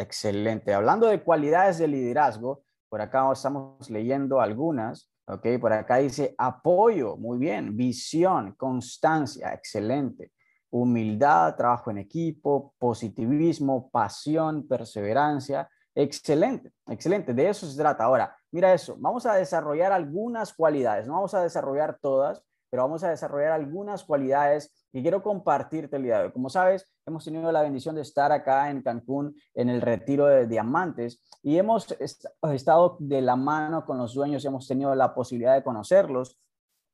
[0.00, 0.72] Excelente.
[0.72, 5.10] Hablando de cualidades de liderazgo, por acá estamos leyendo algunas.
[5.26, 7.76] Ok, por acá dice apoyo, muy bien.
[7.76, 10.32] Visión, constancia, excelente.
[10.70, 15.68] Humildad, trabajo en equipo, positivismo, pasión, perseverancia.
[15.94, 17.34] Excelente, excelente.
[17.34, 18.04] De eso se trata.
[18.04, 18.96] Ahora, mira eso.
[18.98, 21.06] Vamos a desarrollar algunas cualidades.
[21.06, 26.04] No vamos a desarrollar todas, pero vamos a desarrollar algunas cualidades y quiero compartirte el
[26.04, 26.32] día de hoy.
[26.32, 30.46] Como sabes, hemos tenido la bendición de estar acá en Cancún en el retiro de
[30.46, 31.88] diamantes y hemos
[32.52, 36.38] estado de la mano con los dueños, y hemos tenido la posibilidad de conocerlos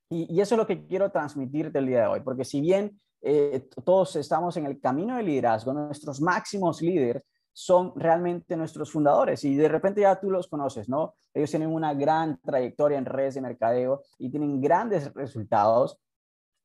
[0.09, 3.69] y, eso es lo que quiero transmitirte el día de hoy, porque si bien eh,
[3.85, 7.25] todos estamos en el camino del liderazgo, nuestros máximos líderes
[7.59, 11.15] son realmente nuestros fundadores y de repente ya tú los conoces, ¿no?
[11.33, 15.99] Ellos tienen una gran trayectoria en redes de mercadeo y tienen grandes resultados,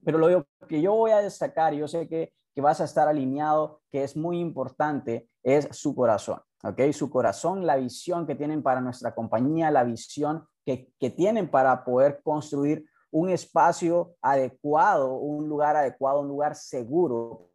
[0.04, 3.80] pero lo que yo voy a destacar, yo sé que, que vas a estar alineado,
[3.90, 6.92] que es muy importante, es su corazón, ¿ok?
[6.92, 11.86] Su corazón, la visión que tienen para nuestra compañía, la visión que, que tienen para
[11.86, 17.51] poder construir un espacio adecuado, un lugar adecuado, un lugar seguro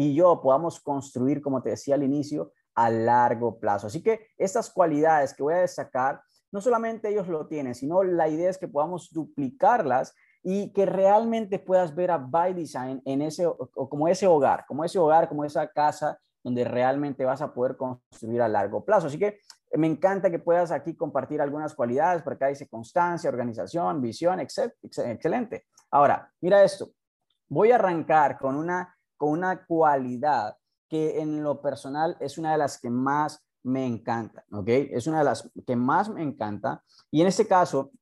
[0.00, 3.88] y yo podamos construir, como te decía al inicio, a largo plazo.
[3.88, 8.26] Así que estas cualidades que voy a destacar, no solamente ellos lo tienen, sino la
[8.26, 13.46] idea es que podamos duplicarlas y que realmente puedas ver a By Design en ese,
[13.74, 18.40] como ese hogar, como ese hogar, como esa casa donde realmente vas a poder construir
[18.40, 19.08] a largo plazo.
[19.08, 19.40] Así que
[19.74, 25.66] me encanta que puedas aquí compartir algunas cualidades, porque acá dice constancia, organización, visión, excelente.
[25.90, 26.88] Ahora, mira esto.
[27.50, 30.56] Voy a arrancar con una con una cualidad
[30.88, 34.66] que en lo personal es una de las que más me encanta, ¿ok?
[34.66, 36.82] Es una de las que más me encanta.
[37.10, 37.92] Y en este caso,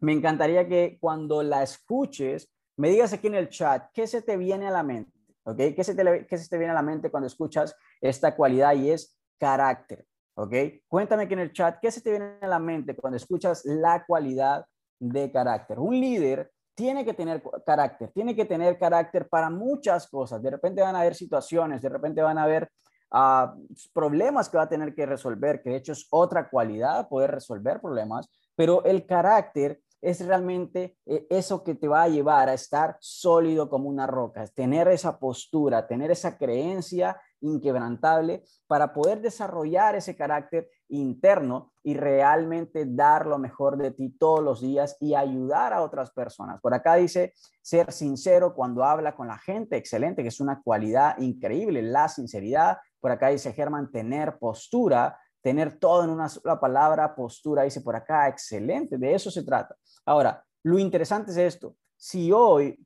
[0.00, 4.38] me encantaría que cuando la escuches, me digas aquí en el chat, ¿qué se te
[4.38, 5.12] viene a la mente?
[5.44, 5.58] ¿Ok?
[5.76, 8.92] ¿Qué se te, qué se te viene a la mente cuando escuchas esta cualidad y
[8.92, 10.06] es carácter?
[10.36, 10.54] ¿Ok?
[10.88, 14.06] Cuéntame aquí en el chat, ¿qué se te viene a la mente cuando escuchas la
[14.06, 14.64] cualidad
[14.98, 15.78] de carácter?
[15.78, 20.42] Un líder tiene que tener carácter, tiene que tener carácter para muchas cosas.
[20.42, 22.70] De repente van a haber situaciones, de repente van a haber
[23.10, 23.54] ah,
[23.92, 27.80] problemas que va a tener que resolver, que de hecho es otra cualidad, poder resolver
[27.80, 32.96] problemas, pero el carácter es realmente eh, eso que te va a llevar a estar
[33.00, 39.94] sólido como una roca, es tener esa postura, tener esa creencia inquebrantable para poder desarrollar
[39.94, 45.72] ese carácter interno y realmente dar lo mejor de ti todos los días y ayudar
[45.72, 46.60] a otras personas.
[46.60, 51.18] Por acá dice ser sincero cuando habla con la gente, excelente, que es una cualidad
[51.18, 52.78] increíble, la sinceridad.
[53.00, 57.96] Por acá dice Germán, tener postura, tener todo en una sola palabra, postura, dice por
[57.96, 59.76] acá, excelente, de eso se trata.
[60.06, 62.78] Ahora, lo interesante es esto, si hoy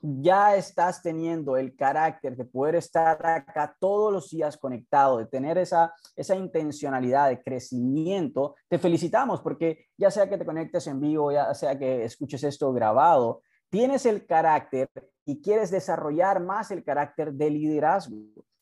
[0.00, 5.58] ya estás teniendo el carácter de poder estar acá todos los días conectado, de tener
[5.58, 11.32] esa, esa intencionalidad de crecimiento, te felicitamos porque ya sea que te conectes en vivo,
[11.32, 14.88] ya sea que escuches esto grabado, tienes el carácter
[15.24, 18.16] y quieres desarrollar más el carácter de liderazgo.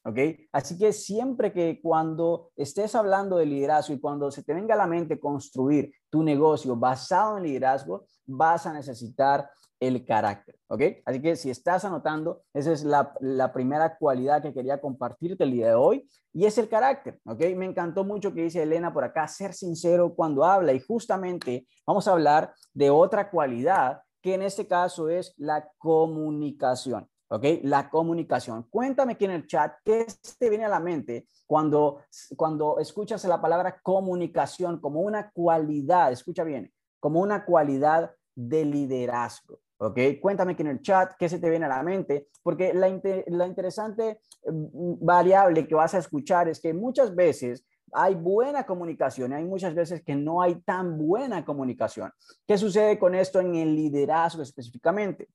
[0.05, 0.19] ¿Ok?
[0.53, 4.79] Así que siempre que cuando estés hablando de liderazgo y cuando se te venga a
[4.79, 9.51] la mente construir tu negocio basado en liderazgo, vas a necesitar
[9.81, 10.83] el carácter, ¿ok?
[11.05, 15.69] Así que si estás anotando, esa es la, primera cualidad que quería compartirte el día
[15.69, 17.41] de hoy y es el carácter, ¿ok?
[17.57, 22.09] Me encantó mucho que dice Elena por acá, ser sincero cuando habla y justamente vamos
[22.09, 27.45] a hablar de otra cualidad que en este caso es la comunicación, ¿ok?
[27.63, 28.67] La comunicación.
[28.71, 30.07] Cuéntame aquí en el chat qué
[30.39, 32.01] te viene a la mente cuando,
[32.37, 39.61] cuando escuchas la palabra comunicación como una cualidad, escucha bien, como una cualidad de liderazgo.
[39.79, 39.99] ¿Ok?
[40.21, 42.89] Cuéntame aquí en el chat qué se te viene a la mente, porque la,
[43.29, 49.33] la interesante mm, variable que vas a escuchar es que muchas veces hay buena comunicación
[49.33, 52.13] y hay muchas veces que no hay tan buena comunicación.
[52.47, 55.29] ¿Qué sucede con esto en el liderazgo específicamente?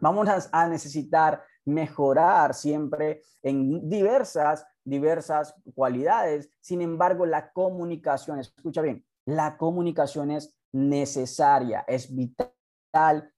[0.00, 6.50] Vamos a, necesitar mejorar siempre en diversas, diversas cualidades.
[6.60, 12.52] Sin embargo, la comunicación, escucha bien, la comunicación es necesaria, es vital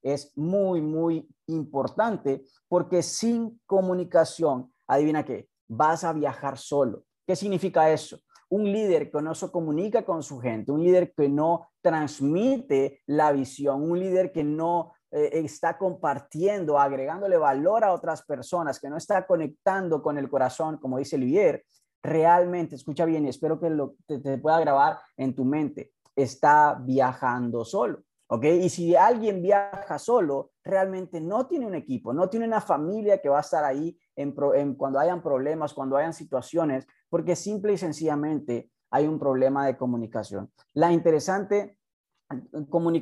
[0.03, 7.05] es muy, muy importante porque sin comunicación, adivina qué, vas a viajar solo.
[7.27, 8.19] ¿Qué significa eso?
[8.49, 13.33] Un líder que no se comunica con su gente, un líder que no transmite la
[13.33, 18.97] visión, un líder que no eh, está compartiendo, agregándole valor a otras personas, que no
[18.97, 21.65] está conectando con el corazón, como dice Olivier,
[22.03, 28.03] realmente, escucha bien, espero que lo, te pueda grabar en tu mente, está viajando solo.
[28.31, 28.45] ¿Ok?
[28.45, 33.29] Y si alguien viaja solo, realmente no tiene un equipo, no tiene una familia que
[33.29, 34.33] va a estar ahí en,
[34.77, 40.53] cuando hayan problemas, cuando hayan situaciones, porque simple y sencillamente hay un problema de comunicación.
[40.75, 41.77] La interesante,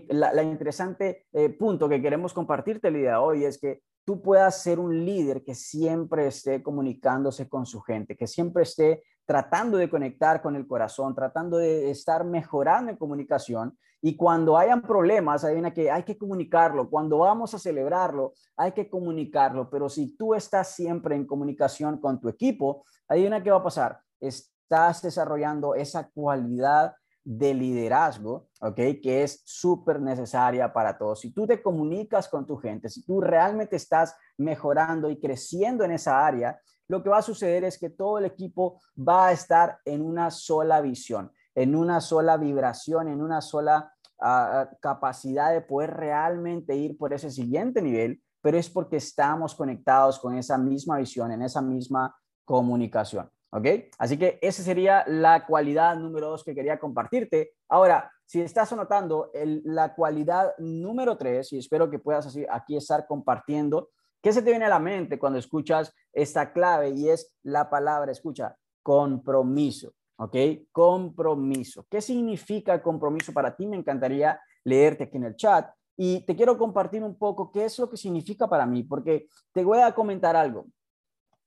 [0.08, 4.62] la, interesante eh, punto que queremos compartirte el día de hoy es que tú puedas
[4.62, 9.90] ser un líder que siempre esté comunicándose con su gente, que siempre esté tratando de
[9.90, 13.76] conectar con el corazón, tratando de estar mejorando en comunicación.
[14.00, 16.88] Y cuando hayan problemas, hay que hay que comunicarlo.
[16.88, 19.68] Cuando vamos a celebrarlo, hay que comunicarlo.
[19.68, 24.00] Pero si tú estás siempre en comunicación con tu equipo, una que va a pasar.
[24.18, 28.76] Estás desarrollando esa cualidad de liderazgo, ¿ok?
[29.02, 31.20] Que es súper necesaria para todos.
[31.20, 35.90] Si tú te comunicas con tu gente, si tú realmente estás mejorando y creciendo en
[35.90, 39.78] esa área, lo que va a suceder es que todo el equipo va a estar
[39.84, 45.60] en una sola visión, en una sola vibración, en una sola ah, ah, capacidad de
[45.60, 50.98] poder realmente ir por ese siguiente nivel, pero es porque estamos conectados con esa misma
[50.98, 53.30] visión, en esa misma comunicación.
[53.50, 53.66] ¿Ok?
[53.98, 57.52] Así que esa sería la cualidad número dos que quería compartirte.
[57.68, 59.30] Ahora, si estás anotando
[59.64, 63.88] la cualidad número tres, y espero que puedas así, aquí estar compartiendo,
[64.22, 66.90] ¿qué se te viene a la mente cuando escuchas esta clave?
[66.90, 69.92] Y es la palabra, escucha, compromiso.
[70.20, 70.36] ¿Ok?
[70.72, 71.86] Compromiso.
[71.88, 73.66] ¿Qué significa compromiso para ti?
[73.66, 75.70] Me encantaría leerte aquí en el chat.
[75.96, 79.64] Y te quiero compartir un poco qué es lo que significa para mí, porque te
[79.64, 80.66] voy a comentar algo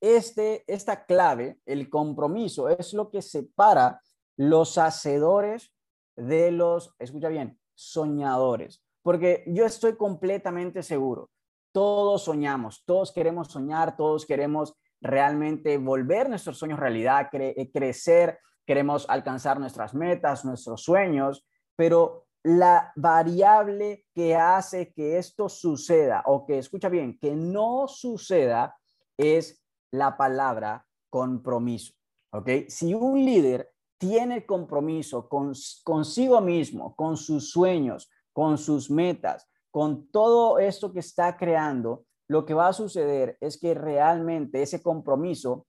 [0.02, 4.02] este, esta clave, el compromiso, es lo que separa
[4.36, 5.72] los hacedores
[6.16, 8.84] de los, escucha bien, soñadores.
[9.04, 11.30] Porque yo estoy completamente seguro,
[11.72, 19.06] todos soñamos, todos queremos soñar, todos queremos realmente volver nuestros sueños realidad, eh, crecer, queremos
[19.10, 21.46] alcanzar nuestras metas, nuestros sueños,
[21.76, 28.76] pero la variable que hace que esto suceda o que, escucha bien, que no suceda
[29.18, 31.94] es la palabra compromiso.
[32.32, 32.50] ¿Ok?
[32.70, 35.54] Si un líder tiene compromiso con,
[35.84, 42.46] consigo mismo, con sus sueños, con sus metas, con todo esto que está creando, lo
[42.46, 45.66] que va a suceder es que realmente ese compromiso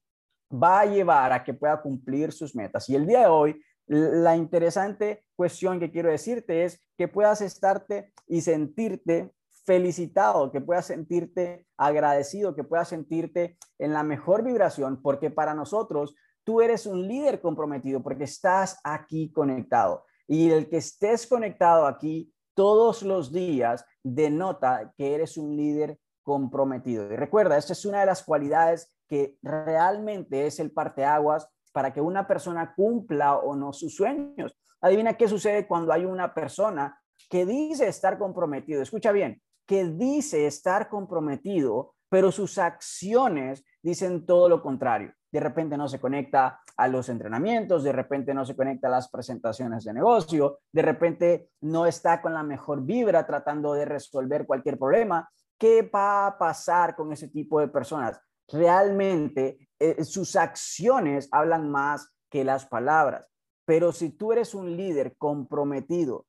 [0.53, 2.89] va a llevar a que pueda cumplir sus metas.
[2.89, 8.13] Y el día de hoy, la interesante cuestión que quiero decirte es que puedas estarte
[8.27, 9.33] y sentirte
[9.65, 16.15] felicitado, que puedas sentirte agradecido, que puedas sentirte en la mejor vibración, porque para nosotros
[16.45, 20.05] tú eres un líder comprometido porque estás aquí conectado.
[20.27, 27.11] Y el que estés conectado aquí todos los días denota que eres un líder comprometido.
[27.13, 32.01] Y recuerda, esta es una de las cualidades que realmente es el parteaguas para que
[32.01, 34.57] una persona cumpla o no sus sueños.
[34.81, 38.83] Adivina qué sucede cuando hay una persona que dice estar comprometido.
[38.83, 45.13] Escucha bien, que dice estar comprometido, pero sus acciones dicen todo lo contrario.
[45.31, 49.09] De repente no se conecta a los entrenamientos, de repente no se conecta a las
[49.09, 54.79] presentaciones de negocio, de repente no está con la mejor vibra tratando de resolver cualquier
[54.79, 55.31] problema.
[55.59, 58.21] ¿Qué va a pasar con ese tipo de personas?
[58.49, 63.31] Realmente eh, sus acciones hablan más que las palabras.
[63.65, 66.27] Pero si tú eres un líder comprometido,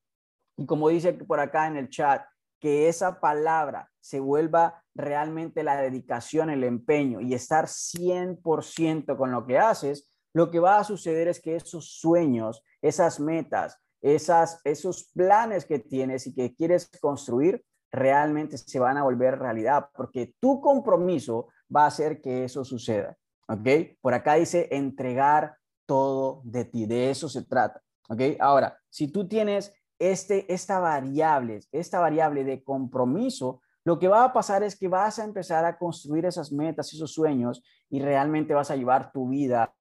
[0.55, 2.23] y como dice por acá en el chat,
[2.59, 9.47] que esa palabra se vuelva realmente la dedicación, el empeño y estar 100% con lo
[9.47, 15.05] que haces, lo que va a suceder es que esos sueños, esas metas, esas, esos
[15.13, 20.59] planes que tienes y que quieres construir, realmente se van a volver realidad, porque tu
[20.59, 23.17] compromiso va a hacer que eso suceda.
[23.47, 23.97] ¿Ok?
[24.01, 25.55] Por acá dice entregar
[25.85, 27.81] todo de ti, de eso se trata.
[28.09, 28.21] ¿Ok?
[28.39, 34.33] Ahora, si tú tienes este, esta variable, esta variable de compromiso, lo que va a
[34.33, 38.71] pasar es que vas a empezar a construir esas metas, esos sueños y realmente vas
[38.71, 39.73] a llevar tu vida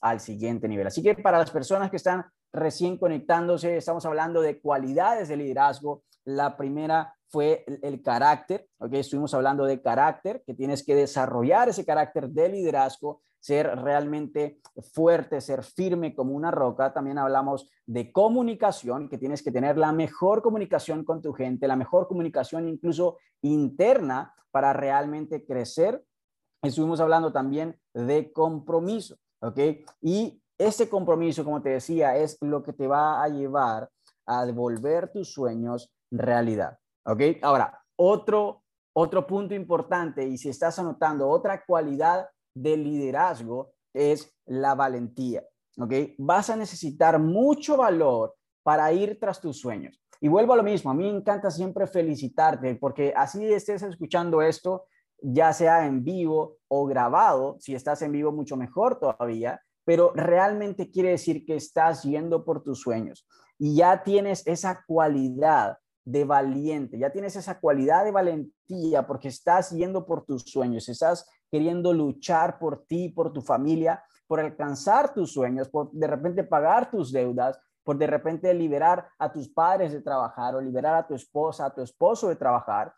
[0.00, 0.86] al siguiente nivel.
[0.86, 6.04] Así que para las personas que están recién conectándose, estamos hablando de cualidades de liderazgo.
[6.24, 8.94] La primera fue el, carácter, ¿ok?
[8.94, 14.60] Estuvimos hablando de carácter, que tienes que desarrollar ese carácter de liderazgo ser realmente
[14.92, 16.92] fuerte, ser firme como una roca.
[16.92, 21.76] También hablamos de comunicación, que tienes que tener la mejor comunicación con tu gente, la
[21.76, 26.04] mejor comunicación incluso interna para realmente crecer.
[26.62, 29.58] Estuvimos hablando también de compromiso, ¿ok?
[30.00, 33.88] Y ese compromiso, como te decía, es lo que te va a llevar
[34.26, 37.22] a devolver tus sueños realidad, ¿ok?
[37.42, 42.28] Ahora, otro, otro punto importante, y si estás anotando otra cualidad
[42.62, 45.44] de liderazgo es la valentía.
[45.78, 45.92] ¿Ok?
[46.18, 50.00] Vas a necesitar mucho valor para ir tras tus sueños.
[50.20, 54.42] Y vuelvo a lo mismo, a mí me encanta siempre felicitarte porque así estés escuchando
[54.42, 54.86] esto,
[55.22, 60.90] ya sea en vivo o grabado, si estás en vivo mucho mejor todavía, pero realmente
[60.90, 63.26] quiere decir que estás yendo por tus sueños
[63.58, 68.12] y ya tienes esa cualidad de valiente, ya tienes esa cualidad de
[68.68, 74.02] valentía porque estás yendo por tus sueños, estás queriendo luchar por ti, por tu familia,
[74.26, 79.32] por alcanzar tus sueños, por de repente pagar tus deudas, por de repente liberar a
[79.32, 82.92] tus padres de trabajar o liberar a tu esposa, a tu esposo de trabajar.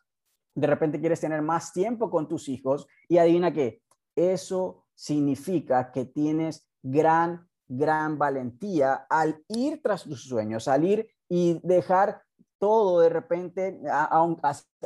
[0.55, 3.83] De repente quieres tener más tiempo con tus hijos y adivina qué,
[4.17, 11.61] eso significa que tienes gran, gran valentía al ir tras tus sueños, al ir y
[11.63, 12.21] dejar
[12.61, 14.23] todo de repente, a,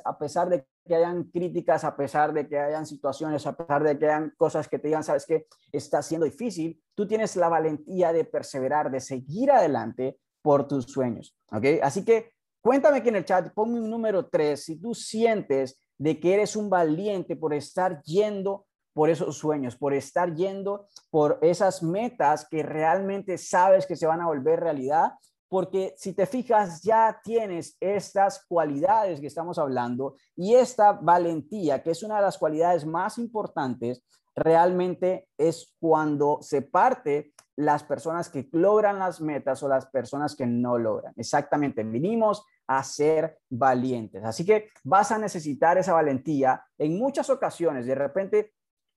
[0.04, 3.98] a, pesar de que hayan críticas, a pesar de que hayan situaciones, a pesar de
[3.98, 8.12] que hayan cosas que te digan, sabes que está siendo difícil, tú tienes la valentía
[8.12, 11.36] de perseverar, de seguir adelante por tus sueños.
[11.50, 11.64] ¿Ok?
[11.82, 16.20] Así que cuéntame aquí en el chat, ponme un número tres, si tú sientes de
[16.20, 21.82] que eres un valiente por estar yendo por esos sueños, por estar yendo por esas
[21.82, 25.12] metas que realmente sabes que se van a volver realidad,
[25.54, 31.92] porque si te fijas ya tienes estas cualidades que estamos hablando y esta valentía, que
[31.92, 38.48] es una de las cualidades más importantes, realmente es cuando se parte las personas que
[38.50, 41.14] logran las metas o las personas que no logran.
[41.16, 44.24] Exactamente, vinimos a ser valientes.
[44.24, 47.86] Así que vas a necesitar esa valentía en muchas ocasiones.
[47.86, 48.54] De repente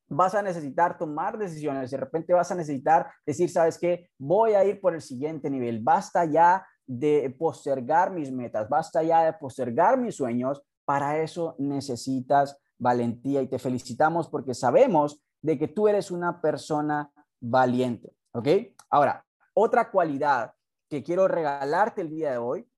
[0.08, 4.64] vas a necesitar tomar decisiones, de repente vas a necesitar decir, sabes qué, voy a
[4.64, 9.98] ir por el siguiente nivel, basta ya de postergar mis metas, basta ya de postergar
[9.98, 16.12] mis sueños, para eso necesitas valentía y te felicitamos porque sabemos de que tú eres
[16.12, 18.48] una persona valiente, ¿ok?
[18.90, 20.54] Ahora, otra cualidad
[20.90, 22.70] que quiero regalarte el día de hoy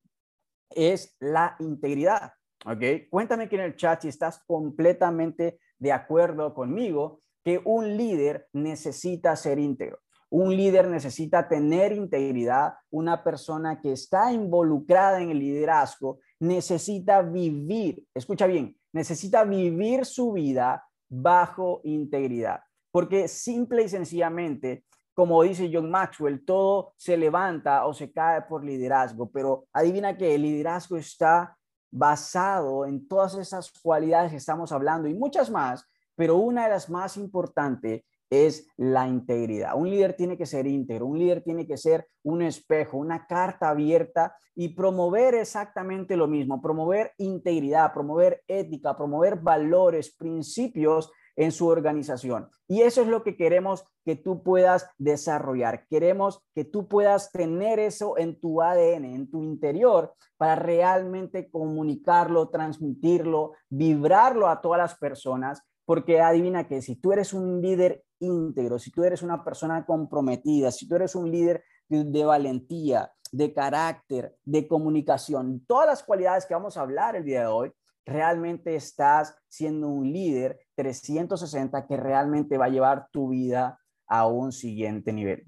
[0.70, 2.34] es la integridad,
[2.66, 3.10] ¿ok?
[3.10, 9.36] Cuéntame aquí en el chat si estás completamente de acuerdo conmigo que un líder necesita
[9.36, 10.00] ser íntegro.
[10.30, 12.74] Un líder necesita tener integridad.
[12.92, 20.34] Una persona que está involucrada en el liderazgo necesita vivir, escucha bien, necesita vivir su
[20.34, 22.62] vida bajo integridad.
[22.92, 24.84] Porque simple y sencillamente,
[25.16, 30.36] como dice John Maxwell, todo se levanta o se cae por liderazgo, pero adivina que
[30.36, 31.58] el liderazgo está
[31.92, 36.90] basado en todas esas cualidades que estamos hablando y muchas más, pero una de las
[36.90, 39.76] más importantes es la integridad.
[39.76, 43.70] Un líder tiene que ser íntegro, un líder tiene que ser un espejo, una carta
[43.70, 51.68] abierta y promover exactamente lo mismo, promover integridad, promover ética, promover valores, principios en su
[51.68, 52.50] organización.
[52.68, 55.88] Y eso es lo que queremos que tú puedas desarrollar.
[55.88, 62.50] Queremos que tú puedas tener eso en tu ADN, en tu interior, para realmente comunicarlo,
[62.50, 65.62] transmitirlo, vibrarlo a todas las personas.
[65.86, 70.72] Porque adivina que si tú eres un líder íntegro, si tú eres una persona comprometida,
[70.72, 76.46] si tú eres un líder de, de valentía, de carácter, de comunicación, todas las cualidades
[76.46, 77.72] que vamos a hablar el día de hoy,
[78.06, 84.52] realmente estás siendo un líder 360 que realmente va a llevar tu vida a un
[84.52, 85.46] siguiente nivel.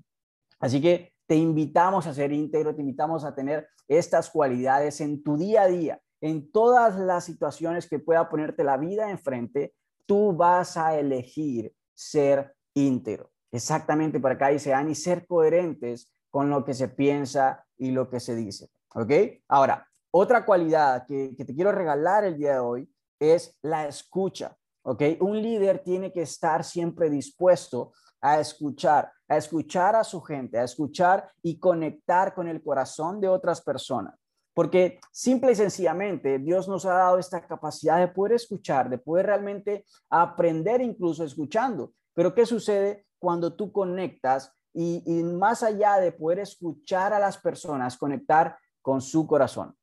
[0.59, 5.37] Así que te invitamos a ser íntegro, te invitamos a tener estas cualidades en tu
[5.37, 9.73] día a día, en todas las situaciones que pueda ponerte la vida enfrente,
[10.05, 13.31] tú vas a elegir ser íntegro.
[13.51, 18.19] Exactamente por acá dice Ani, ser coherentes con lo que se piensa y lo que
[18.19, 18.69] se dice.
[18.93, 19.11] ¿Ok?
[19.47, 24.55] Ahora, otra cualidad que, te quiero regalar el día de hoy es la escucha.
[24.83, 25.03] ¿Ok?
[25.19, 30.63] Un líder tiene que estar siempre dispuesto a escuchar, a escuchar a su gente, a
[30.63, 34.15] escuchar y conectar con el corazón de otras personas.
[34.53, 39.27] Porque simple y sencillamente Dios nos ha dado esta capacidad de poder escuchar, de poder
[39.27, 41.93] realmente aprender incluso escuchando.
[42.13, 47.37] Pero ¿qué sucede cuando tú conectas y, y más allá de poder escuchar a las
[47.37, 49.75] personas, conectar con su corazón?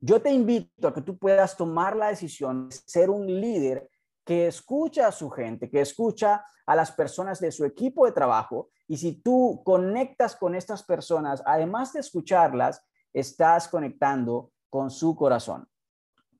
[0.00, 3.88] Yo te invito a que tú puedas tomar la decisión de ser un líder
[4.24, 8.70] que escucha a su gente, que escucha a las personas de su equipo de trabajo.
[8.86, 15.68] Y si tú conectas con estas personas, además de escucharlas, estás conectando con su corazón.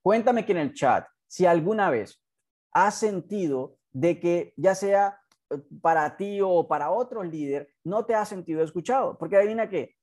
[0.02, 2.20] Cuéntame aquí en el chat si alguna vez
[2.72, 8.14] has sentido de que ya sea eh, para ti o para otro líder, no te
[8.14, 9.16] has sentido escuchado.
[9.18, 9.96] Porque adivina que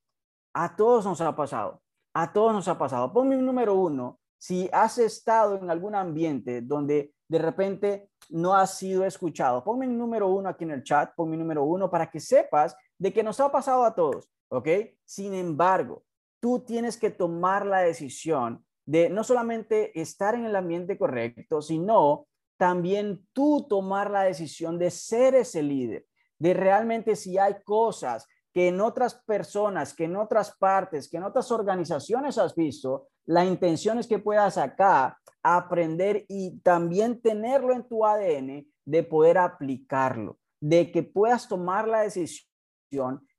[0.54, 1.82] a todos nos ha pasado.
[2.20, 3.14] A todos nos ha pasado.
[3.14, 4.20] Ponme un número uno.
[4.40, 10.00] Si has estado en algún ambiente donde de repente no has sido escuchado, ponme un
[10.00, 13.22] número uno aquí en el chat, ponme un número uno para que sepas de que
[13.22, 14.68] nos ha pasado a todos, ¿ok?
[15.06, 16.06] Sin embargo,
[16.40, 22.26] tú tienes que tomar la decisión de no solamente estar en el ambiente correcto, sino
[22.58, 26.08] también tú tomar la decisión de ser ese líder,
[26.40, 31.24] de realmente si hay cosas que en otras personas, que en otras partes, que en
[31.24, 37.88] otras organizaciones has visto, la intención es que puedas acá aprender y también tenerlo en
[37.88, 42.48] tu ADN de poder aplicarlo, de que puedas tomar la decisión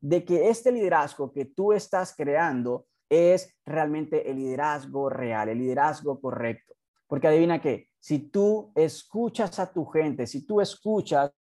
[0.00, 6.21] de que este liderazgo que tú estás creando es realmente el liderazgo real, el liderazgo
[6.21, 6.75] correcto.
[7.07, 11.33] Porque adivina qué, si tú escuchas a tu gente, si tú escuchas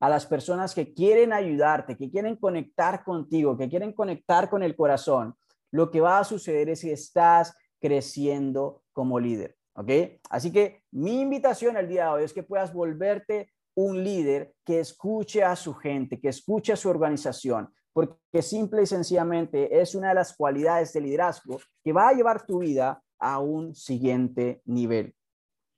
[0.00, 4.76] a las personas que quieren ayudarte, que quieren conectar contigo, que quieren conectar con el
[4.76, 5.34] corazón,
[5.70, 9.56] lo que va a suceder es que estás creciendo como líder.
[9.74, 9.90] ¿Ok?
[10.30, 14.80] Así que mi invitación el día de hoy es que puedas volverte un líder que
[14.80, 20.08] escuche a su gente, que escuche a su organización, porque simple y sencillamente es una
[20.08, 25.14] de las cualidades del liderazgo que va a llevar tu vida a un siguiente nivel.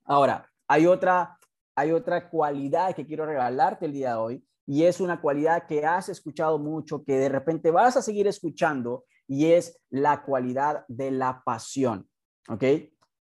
[0.05, 1.38] Ahora, hay otra,
[1.79, 5.87] hay otra cualidad que quiero regalarte el día de hoy y es una cualidad que
[5.87, 11.13] has escuchado mucho, que de repente vas a seguir escuchando y es la cualidad de
[11.13, 12.09] la pasión.
[12.49, 12.65] ¿Ok?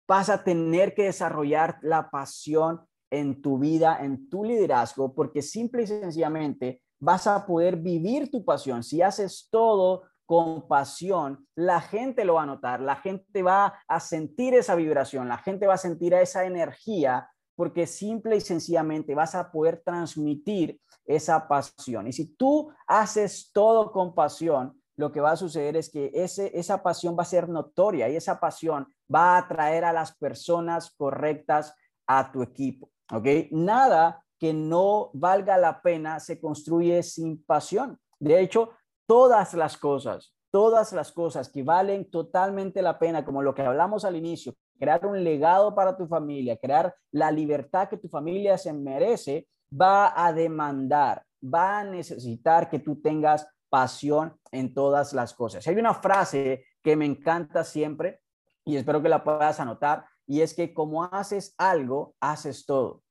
[0.06, 5.85] Vas a tener que desarrollar la pasión en tu vida, en tu liderazgo, porque simple
[5.85, 8.82] y sencillamente vas a poder vivir tu pasión.
[8.82, 13.99] Si haces todo con pasión, la gente lo va a notar, la gente va a
[13.99, 19.35] sentir esa vibración, la gente va a sentir esa energía, porque simple y sencillamente vas
[19.35, 22.06] a poder transmitir esa pasión.
[22.06, 26.56] Y si tú haces todo con pasión, lo que va a suceder es que ese,
[26.59, 30.94] esa pasión va a ser notoria y esa pasión va a atraer a las personas
[30.97, 31.75] correctas
[32.06, 32.90] a tu equipo.
[33.11, 33.26] ¿Ok?
[33.50, 37.99] Nada que no valga la pena se construye sin pasión.
[38.18, 38.71] De hecho,
[39.06, 44.04] todas las cosas, todas las cosas que valen totalmente la pena, como lo que hablamos
[44.04, 48.73] al inicio, crear un legado para tu familia, crear la libertad que tu familia se
[48.73, 55.67] merece, va a demandar, va a necesitar que tú tengas pasión en todas las cosas.
[55.67, 58.21] Hay una frase que me encanta siempre
[58.65, 63.02] y espero que la puedas anotar y es que como haces algo, haces todo.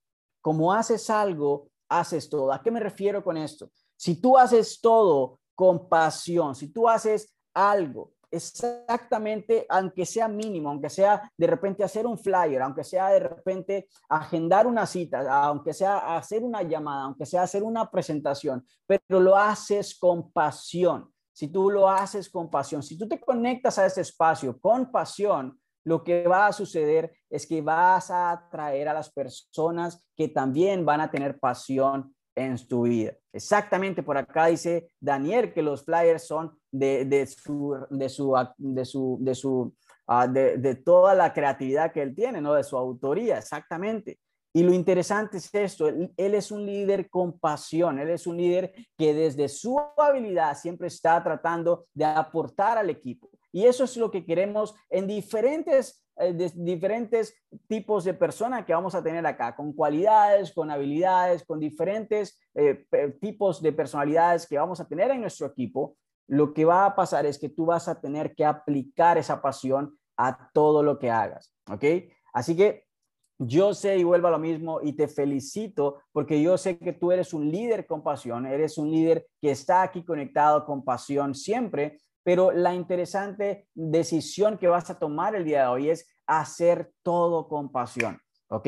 [0.41, 2.53] Como haces algo, haces todo.
[2.53, 3.71] ¿A qué me refiero con esto?
[3.97, 10.89] Si tú haces todo con pasión, si tú haces algo exactamente, aunque sea mínimo, aunque
[10.89, 16.15] sea de repente hacer un flyer, aunque sea de repente agendar una cita, aunque sea
[16.15, 21.11] hacer una llamada, aunque sea hacer una presentación, pero lo haces con pasión.
[21.33, 25.59] Si tú lo haces con pasión, si tú te conectas a ese espacio con pasión,
[25.83, 30.85] lo que va a suceder es que vas a atraer a las personas que también
[30.85, 33.13] van a tener pasión en tu vida.
[33.33, 38.85] Exactamente por acá dice Daniel que los flyers son de, de su, de su, de
[38.85, 39.73] su, de su,
[40.07, 42.53] ah, de, de, toda la creatividad que él tiene, ¿no?
[42.53, 44.19] De su autoría, exactamente.
[44.53, 48.35] Y lo interesante es esto, él, él, es un líder con pasión, él es un
[48.35, 53.29] líder que desde su habilidad siempre está tratando de aportar al equipo.
[53.53, 57.35] Y eso es lo que queremos en diferentes de diferentes
[57.67, 62.85] tipos de personas que vamos a tener acá, con cualidades, con habilidades, con diferentes eh,
[63.19, 67.25] tipos de personalidades que vamos a tener en nuestro equipo, lo que va a pasar
[67.25, 71.53] es que tú vas a tener que aplicar esa pasión a todo lo que hagas,
[71.69, 71.83] ¿ok?
[72.33, 72.85] Así que
[73.39, 77.11] yo sé y vuelvo a lo mismo y te felicito porque yo sé que tú
[77.11, 81.97] eres un líder con pasión, eres un líder que está aquí conectado con pasión siempre
[82.23, 86.07] pero la interesante decisión que vas a tomar el día de hoy es
[86.39, 88.67] hacer todo con pasión, ¿ok?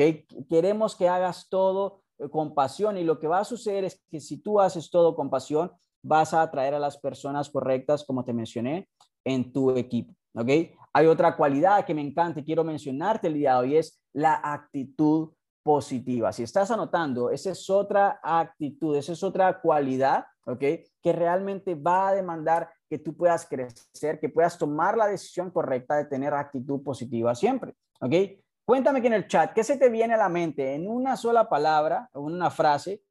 [0.50, 4.20] Queremos que hagas todo eh, con pasión y lo que va a suceder es que
[4.20, 5.72] si tú haces todo con pasión,
[6.02, 8.88] vas a atraer a las personas correctas, como te mencioné,
[9.24, 10.48] en tu equipo, ¿ok?
[10.92, 14.40] Hay otra cualidad que me encanta y quiero mencionarte el día de hoy, es la
[14.44, 16.30] actitud positiva.
[16.32, 20.60] Si estás anotando, esa es otra actitud, esa es otra cualidad, ¿ok?
[21.02, 25.96] Que realmente va a demandar que tú puedas crecer, que puedas tomar la decisión correcta
[25.96, 28.14] de tener actitud positiva siempre, ¿ok?
[28.64, 31.48] Cuéntame aquí en el chat, ¿qué se te viene a la mente en una sola
[31.48, 33.02] palabra o en una frase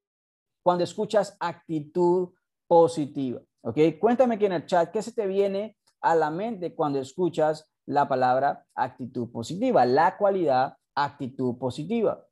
[0.63, 2.29] cuando escuchas actitud
[2.65, 3.41] positiva?
[3.61, 3.77] ¿Ok?
[3.99, 8.07] Cuéntame aquí en el chat, ¿qué se te viene a la mente cuando escuchas la
[8.07, 9.85] palabra actitud positiva?
[9.85, 12.25] La cualidad actitud positiva.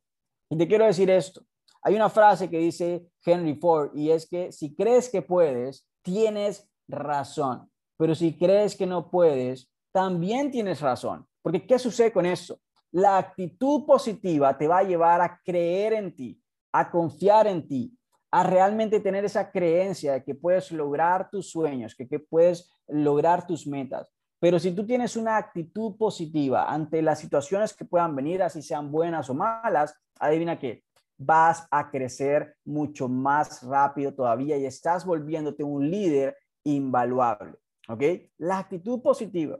[0.48, 1.42] Y te quiero decir esto.
[1.82, 6.71] Hay una frase que dice Henry Ford y es que si crees que puedes, tienes
[6.88, 7.70] razón.
[7.96, 11.26] Pero si crees que no puedes, también tienes razón.
[11.42, 12.58] Porque ¿qué sucede con eso?
[12.90, 16.42] La actitud positiva te va a llevar a creer en ti,
[16.72, 17.96] a confiar en ti,
[18.30, 23.46] a realmente tener esa creencia de que puedes lograr tus sueños, que, que puedes lograr
[23.46, 24.08] tus metas.
[24.40, 28.90] Pero si tú tienes una actitud positiva ante las situaciones que puedan venir, así sean
[28.90, 30.82] buenas o malas, adivina qué,
[31.16, 37.54] vas a crecer mucho más rápido todavía y estás volviéndote un líder invaluable.
[37.88, 38.02] ¿Ok?
[38.38, 39.58] La actitud positiva.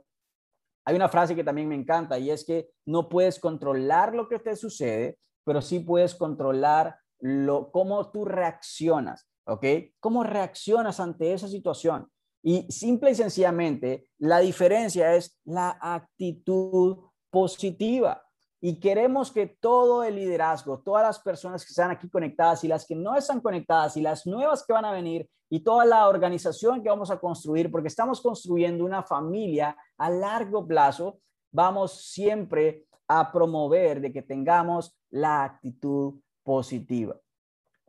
[0.85, 4.39] Hay una frase que también me encanta y es que no puedes controlar lo que
[4.39, 9.29] te sucede, pero sí puedes controlar lo, cómo tú reaccionas.
[9.45, 9.65] ¿Ok?
[9.99, 12.09] ¿Cómo reaccionas ante esa situación?
[12.41, 16.97] Y simple y sencillamente, la diferencia es la actitud
[17.29, 18.22] positiva.
[18.65, 22.85] Y queremos que todo el liderazgo, todas las personas que están aquí conectadas y las
[22.85, 26.81] que no están conectadas y las nuevas que van a venir y toda la organización
[26.81, 31.19] que vamos a construir, porque estamos construyendo una familia a largo plazo,
[31.51, 37.17] vamos siempre a promover de que tengamos la actitud positiva.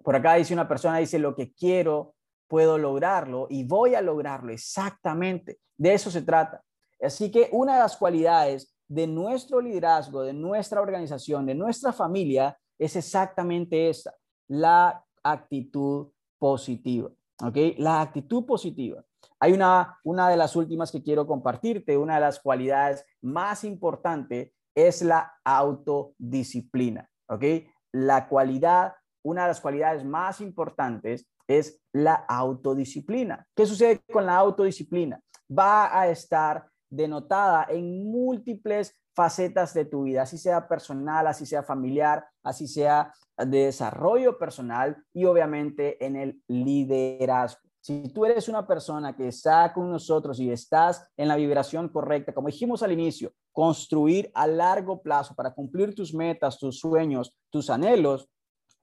[0.03, 2.17] Por acá dice una persona, dice, lo que quiero
[2.49, 5.61] puedo lograrlo y voy a lograrlo exactamente.
[5.77, 6.65] De eso se trata.
[7.01, 12.59] Así que una de las cualidades de nuestro liderazgo, de nuestra organización, de nuestra familia,
[12.79, 14.15] es exactamente esta,
[14.49, 17.11] la actitud positiva.
[17.43, 17.57] ¿Ok?
[17.79, 19.05] La actitud positiva.
[19.41, 24.53] Hay una, una de las últimas que quiero compartirte, una de las cualidades más importantes
[24.75, 27.09] es la autodisciplina.
[27.29, 27.45] ¿Ok?
[27.93, 28.95] La cualidad,
[29.25, 33.47] una de las cualidades más importantes es la autodisciplina.
[33.55, 35.21] ¿Qué sucede con la autodisciplina?
[35.51, 41.63] Va a estar denotada en múltiples facetas de tu vida, así sea personal, así sea
[41.63, 47.61] familiar, así sea de desarrollo personal y obviamente en el liderazgo.
[47.81, 52.33] Si tú eres una persona que está con nosotros y estás en la vibración correcta,
[52.33, 57.69] como dijimos al inicio, construir a largo plazo para cumplir tus metas, tus sueños, tus
[57.69, 58.29] anhelos,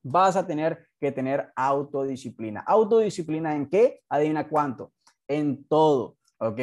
[0.04, 2.62] vas a tener que tener autodisciplina.
[2.62, 4.02] ¿Autodisciplina en qué?
[4.08, 4.94] Adivina cuánto.
[5.28, 6.60] En todo, ¿ok?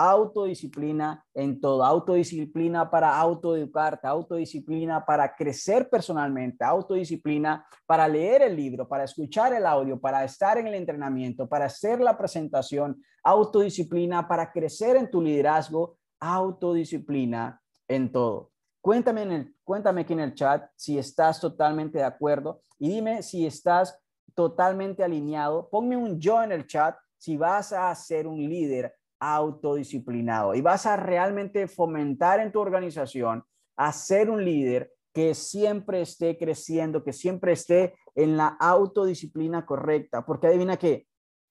[0.00, 1.84] Autodisciplina en todo.
[1.84, 9.66] Autodisciplina para autoeducarte, autodisciplina para crecer personalmente, autodisciplina para leer el libro, para escuchar el
[9.66, 15.20] audio, para estar en el entrenamiento, para hacer la presentación, autodisciplina para crecer en tu
[15.20, 18.52] liderazgo, autodisciplina en todo.
[18.80, 23.24] Cuéntame, en el, cuéntame aquí en el chat si estás totalmente de acuerdo y dime
[23.24, 24.00] si estás
[24.36, 25.68] totalmente alineado.
[25.68, 30.86] Ponme un yo en el chat si vas a ser un líder autodisciplinado y vas
[30.86, 33.44] a realmente fomentar en tu organización
[33.76, 40.24] a ser un líder que siempre esté creciendo, que siempre esté en la autodisciplina correcta.
[40.24, 41.06] Porque adivina qué,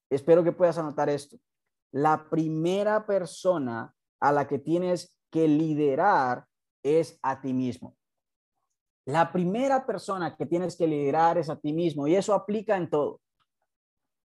[0.10, 1.38] espero que puedas anotar esto.
[1.92, 6.46] La primera persona a la que tienes que liderar
[6.84, 7.96] es a ti mismo.
[9.06, 12.90] La primera persona que tienes que liderar es a ti mismo y eso aplica en
[12.90, 13.22] todo.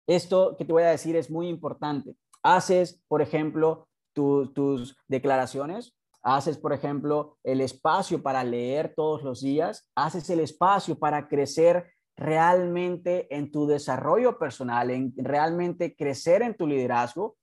[0.07, 2.15] Esto que te voy a decir es muy importante.
[2.43, 9.89] Haces, por ejemplo, tus declaraciones, haces, por ejemplo, el espacio para leer todos los días,
[9.95, 16.67] haces el espacio para crecer realmente en tu desarrollo personal, en realmente crecer en tu
[16.67, 17.35] liderazgo.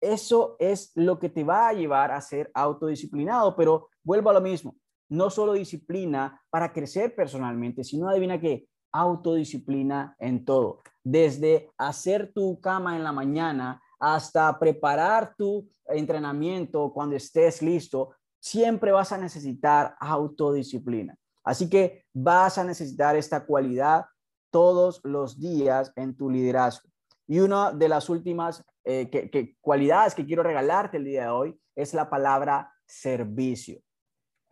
[0.00, 4.40] Eso es lo que te va a llevar a ser autodisciplinado, pero vuelvo a lo
[4.40, 4.76] mismo,
[5.08, 12.60] no solo disciplina para crecer personalmente, sino adivina qué, autodisciplina en todo, desde hacer tu
[12.60, 19.94] cama en la mañana hasta preparar tu entrenamiento cuando estés listo, siempre vas a necesitar
[20.00, 21.16] autodisciplina.
[21.44, 24.06] Así que vas a necesitar esta cualidad
[24.50, 26.88] todos los días en tu liderazgo.
[27.28, 31.94] Y una de las últimas eh, cualidades que quiero regalarte el día de hoy es
[31.94, 33.80] la palabra servicio.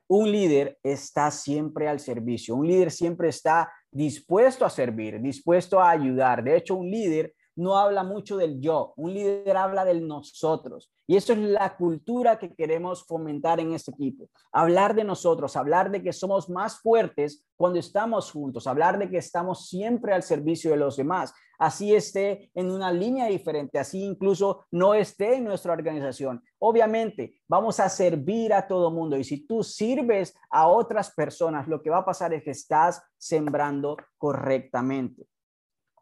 [0.09, 2.55] Un líder está siempre al servicio.
[2.55, 6.45] Un líder siempre está dispuesto a servir, dispuesto a ayudar.
[6.45, 10.91] De hecho, un líder no habla mucho del yo, un líder habla del nosotros.
[11.07, 14.31] Y eso es la cultura que queremos fomentar en este equipo.
[14.51, 19.19] Hablar de nosotros, hablar de que somos más fuertes cuando estamos juntos, hablar de que
[19.19, 21.35] estamos siempre al servicio de los demás.
[21.59, 26.43] Así esté en una línea diferente, así incluso no esté en nuestra organización.
[26.61, 31.83] Obviamente, vamos a servir a todo mundo y si tú sirves a otras personas, lo
[31.83, 35.27] que va a pasar es que estás sembrando correctamente.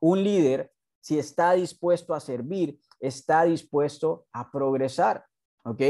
[0.00, 5.24] Un líder si está dispuesto a servir, está dispuesto a progresar,
[5.64, 5.82] ¿ok?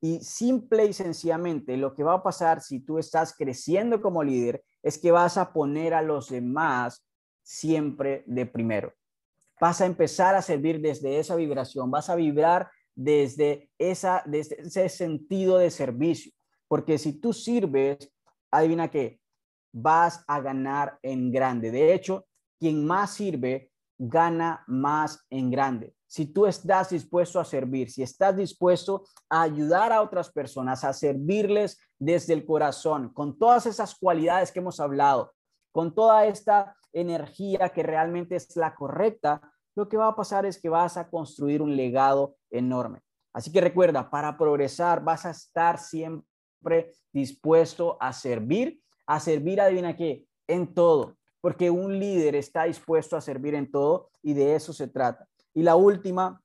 [0.00, 4.62] Y simple y sencillamente lo que va a pasar si tú estás creciendo como líder
[4.82, 7.06] es que vas a poner a los demás
[7.42, 8.92] siempre de primero.
[9.60, 14.88] Vas a empezar a servir desde esa vibración, vas a vibrar desde, esa, desde ese
[14.88, 16.32] sentido de servicio.
[16.68, 18.12] Porque si tú sirves,
[18.50, 19.20] adivina qué,
[19.72, 21.70] vas a ganar en grande.
[21.70, 22.26] De hecho,
[22.58, 25.94] quien más sirve gana más en grande.
[26.06, 30.92] si tú estás dispuesto a servir, si estás dispuesto a ayudar a otras personas, a
[30.92, 35.32] servirles desde el corazón, con todas esas cualidades que hemos hablado,
[35.72, 39.40] con toda esta energía que realmente es la correcta,
[39.74, 43.00] lo que va a pasar es que vas a construir un legado enorme.
[43.32, 49.96] Así que recuerda, para progresar vas a estar siempre dispuesto a servir, a servir, adivina
[49.96, 54.72] qué, en todo, porque un líder está dispuesto a servir en todo y de eso
[54.72, 55.28] se trata.
[55.52, 56.42] Y la última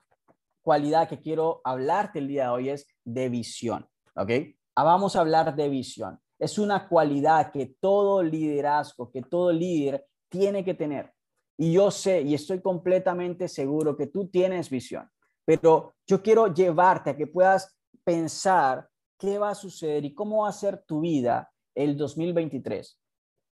[0.61, 4.29] cualidad que quiero hablarte el día de hoy es de visión, ¿ok?
[4.75, 6.19] Ah, vamos a hablar de visión.
[6.37, 11.13] Es una cualidad que todo liderazgo, que todo líder tiene que tener.
[11.57, 15.09] Y yo sé y estoy completamente seguro que tú tienes visión,
[15.45, 20.49] pero yo quiero llevarte a que puedas pensar qué va a suceder y cómo va
[20.49, 22.98] a ser tu vida el 2023.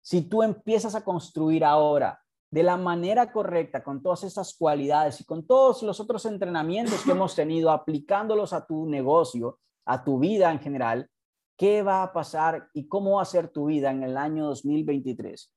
[0.04, 5.24] Si tú empiezas a construir ahora de la manera correcta, con todas esas cualidades y
[5.24, 10.52] con todos los otros entrenamientos que hemos tenido, aplicándolos a tu negocio, a tu vida
[10.52, 11.10] en general,
[11.56, 15.50] ¿qué va a pasar y cómo va a ser tu vida en el año 2023?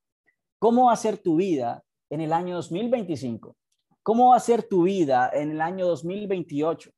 [0.59, 3.53] ¿Cómo va a ser tu vida en el año 2025?
[4.01, 6.89] ¿Cómo va a ser tu vida en el año 2028?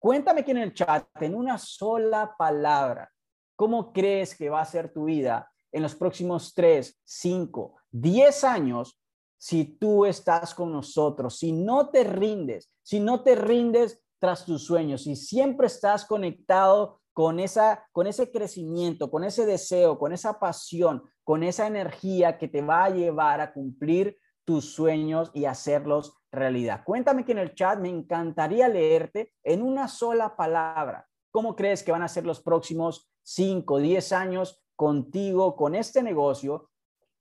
[0.00, 3.08] Cuéntame aquí en el chat, en una sola palabra,
[3.54, 9.00] ¿cómo crees que va a ser tu vida en los próximos 3, 5, 10 años
[9.38, 11.38] si tú estás con nosotros?
[11.38, 17.00] Si no te rindes, si no te rindes tras tus sueños, si siempre estás conectado
[17.12, 22.48] con, esa, con ese crecimiento, con ese deseo, con esa pasión, con esa energía que
[22.48, 26.82] te va a llevar a cumplir tus sueños y hacerlos realidad.
[26.84, 31.06] Cuéntame que en el chat me encantaría leerte en una sola palabra.
[31.30, 36.70] ¿Cómo crees que van a ser los próximos 5, 10 años contigo, con este negocio?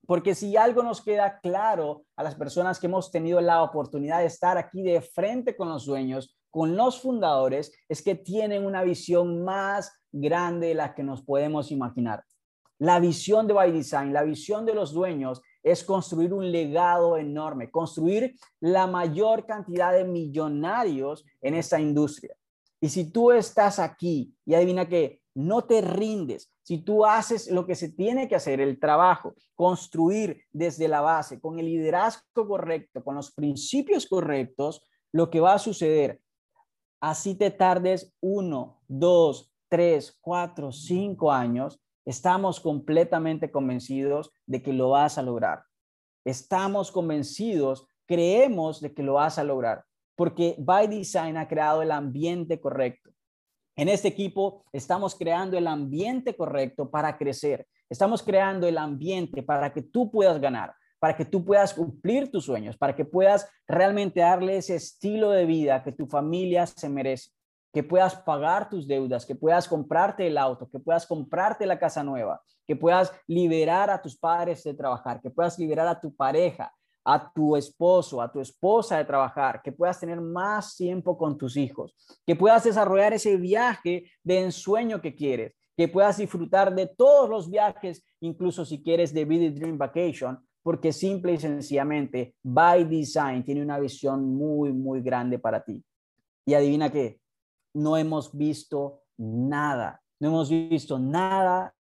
[0.08, 4.28] Porque si algo nos queda claro a las personas que hemos tenido la oportunidad de
[4.28, 9.44] estar aquí de frente con los sueños, con los fundadores, es que tienen una visión
[9.44, 12.24] más grande de la que nos podemos imaginar.
[12.78, 17.70] La visión de By Design, la visión de los dueños es construir un legado enorme,
[17.70, 22.38] construir la mayor cantidad de millonarios en esta industria.
[22.80, 27.66] Y si tú estás aquí y adivina que no te rindes, si tú haces lo
[27.66, 33.04] que se tiene que hacer, el trabajo, construir desde la base, con el liderazgo correcto,
[33.04, 36.22] con los principios correctos, lo que va a suceder,
[37.00, 44.90] así te tardes uno, dos, tres, cuatro, cinco años, Estamos completamente convencidos de que lo
[44.90, 45.66] vas a lograr.
[46.26, 51.92] Estamos convencidos, creemos de que lo vas a lograr, porque By Design ha creado el
[51.92, 53.09] ambiente correcto.
[53.80, 57.66] En este equipo estamos creando el ambiente correcto para crecer.
[57.90, 62.44] Estamos creando el ambiente para que tú puedas ganar, para que tú puedas cumplir tus
[62.44, 67.30] sueños, para que puedas realmente darle ese estilo de vida que tu familia se merece
[67.72, 72.04] que puedas pagar tus deudas, que puedas comprarte el auto, que puedas comprarte la casa
[72.04, 76.74] nueva, que puedas liberar a tus padres de trabajar, que puedas liberar a tu pareja,
[77.12, 81.58] a tu esposo, a tu esposa de trabajar, que puedas tener más tiempo con tus
[81.58, 87.28] hijos, que puedas desarrollar ese viaje de ensueño que quieres, que puedas disfrutar de todos
[87.28, 93.44] los viajes, incluso si quieres de Be Dream Vacation, porque simple y sencillamente By Design
[93.44, 95.84] tiene una visión muy, muy grande para ti.
[96.46, 97.20] Y adivina qué,
[97.74, 101.74] no hemos visto nada, no hemos visto nada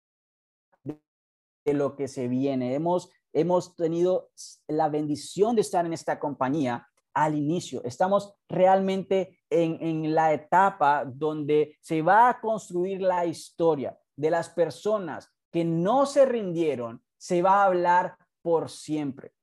[0.84, 2.74] de lo que se viene.
[2.74, 4.30] Hemos, hemos tenido
[4.66, 7.82] la bendición de estar en esta compañía al inicio.
[7.84, 15.30] Estamos realmente en, la etapa donde se va a construir la historia de las personas
[15.52, 19.34] que no se rindieron, se va a hablar por siempre.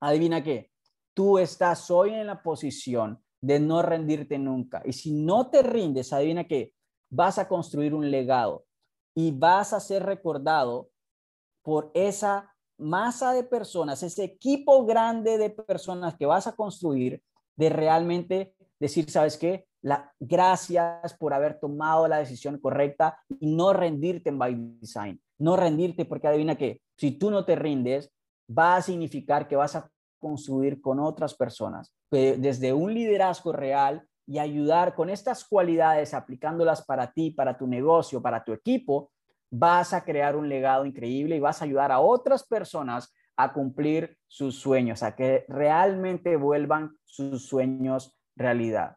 [0.00, 0.70] Adivina qué,
[1.12, 4.80] tú estás hoy en la posición de no rendirte nunca.
[4.86, 6.72] Y si no te rindes, adivina que
[7.10, 8.64] vas a construir un legado
[9.14, 10.88] y vas a ser recordado
[11.62, 17.22] por esa masa de personas, ese equipo grande de personas que vas a construir,
[17.56, 19.66] de realmente decir, ¿sabes qué?
[19.82, 25.20] La, gracias por haber tomado la decisión correcta y no rendirte en by design.
[25.38, 28.10] No rendirte porque adivina que si tú no te rindes,
[28.50, 34.38] va a significar que vas a construir con otras personas, desde un liderazgo real y
[34.38, 39.10] ayudar con estas cualidades, aplicándolas para ti, para tu negocio, para tu equipo,
[39.50, 44.16] vas a crear un legado increíble y vas a ayudar a otras personas a cumplir
[44.26, 48.96] sus sueños, a que realmente vuelvan sus sueños realidad.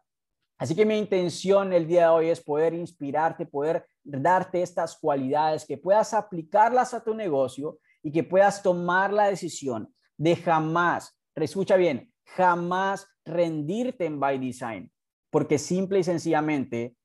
[0.57, 5.65] Así que mi intención el día de hoy es poder inspirarte, poder darte estas cualidades,
[5.65, 11.77] que puedas aplicarlas a tu negocio y que puedas tomar la decisión de jamás, escucha
[11.77, 14.91] bien, jamás rendirte en By Design,
[15.29, 16.95] porque simple y sencillamente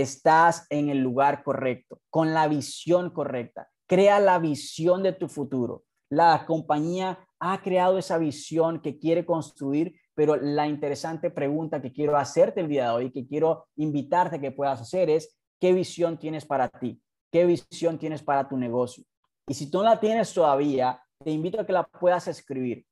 [0.00, 3.68] estás en el lugar correcto, con la visión correcta.
[3.86, 5.84] Crea la visión de tu futuro.
[6.10, 12.16] La compañía ha creado esa visión que quiere construir, pero la interesante pregunta que quiero
[12.16, 16.18] hacerte el día de hoy, que quiero invitarte a que puedas hacer es, ¿qué visión
[16.18, 17.00] tienes para ti?
[17.32, 19.04] ¿Qué visión tienes para tu negocio?
[19.48, 22.86] Y si tú no la tienes todavía, te invito a que la puedas escribir,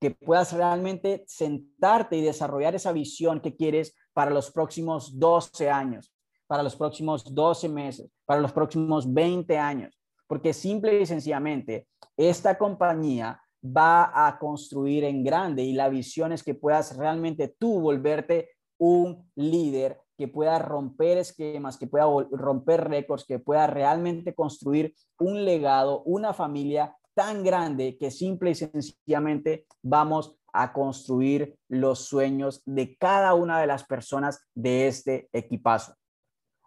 [0.00, 6.13] que puedas realmente sentarte y desarrollar esa visión que quieres para los próximos 12 años,
[6.46, 12.56] para los próximos 12 meses, para los próximos 20 años, porque simple y sencillamente esta
[12.58, 18.50] compañía va a construir en grande y la visión es que puedas realmente tú volverte
[18.78, 25.44] un líder que pueda romper esquemas, que pueda romper récords, que pueda realmente construir un
[25.44, 32.96] legado, una familia tan grande que simple y sencillamente vamos a construir los sueños de
[32.96, 35.94] cada una de las personas de este equipazo.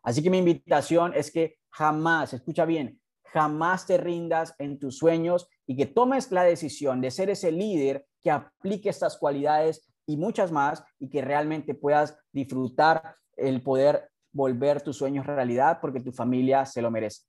[0.03, 5.47] Así que mi invitación es que jamás, escucha bien, jamás te rindas en tus sueños
[5.65, 10.51] y que tomes la decisión de ser ese líder que aplique estas cualidades y muchas
[10.51, 16.65] más y que realmente puedas disfrutar el poder volver tus sueños realidad porque tu familia
[16.65, 17.23] se lo merece.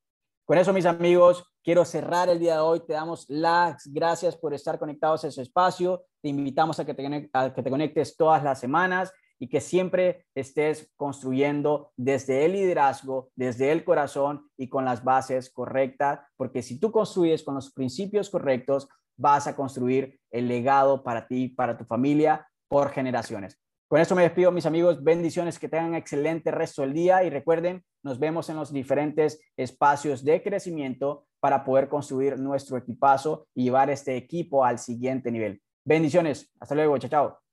[0.44, 2.80] Con eso, mis amigos, quiero cerrar el día de hoy.
[2.80, 6.04] Te damos las gracias por estar conectados a ese espacio.
[6.22, 10.26] Te invitamos a que te, a que te conectes todas las semanas y que siempre
[10.34, 16.78] estés construyendo desde el liderazgo, desde el corazón y con las bases correctas, porque si
[16.78, 21.84] tú construyes con los principios correctos, vas a construir el legado para ti, para tu
[21.84, 23.58] familia, por generaciones.
[23.88, 25.02] Con esto me despido, mis amigos.
[25.02, 30.24] Bendiciones, que tengan excelente resto del día y recuerden, nos vemos en los diferentes espacios
[30.24, 35.62] de crecimiento para poder construir nuestro equipazo y llevar este equipo al siguiente nivel.
[35.86, 36.52] Bendiciones.
[36.60, 36.98] Hasta luego.
[36.98, 37.47] Chao, chao.